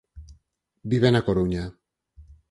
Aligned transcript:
Vive 0.89 1.09
na 1.11 1.25
Coruña. 1.27 1.63